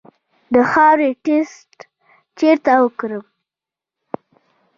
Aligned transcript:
د 0.53 0.55
خاورې 0.71 1.09
ټسټ 1.23 1.73
چیرته 2.37 2.73
وکړم؟ 2.79 3.23